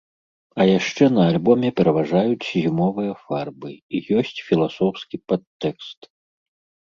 [0.63, 5.99] А яшчэ на альбоме пераважаюць зімовыя фарбы і ёсць філасофскі падтэкст.